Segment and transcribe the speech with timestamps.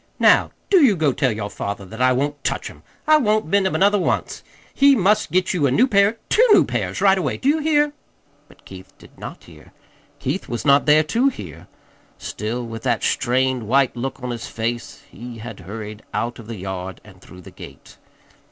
[0.17, 2.81] Now, do you go tell your father that I won't touch 'em.
[3.05, 4.41] I won't mend 'em another once.
[4.73, 7.37] He must get you a new pair two new pairs, right away.
[7.37, 7.93] Do you hear?"
[8.47, 9.73] But Keith did not hear.
[10.17, 11.67] Keith was not there to hear.
[12.17, 16.57] Still with that strained, white look on his face he had hurried out of the
[16.57, 17.97] yard and through the gate.